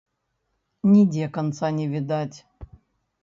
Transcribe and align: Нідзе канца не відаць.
Нідзе 0.93 1.27
канца 1.37 1.69
не 1.77 1.85
відаць. 1.93 2.37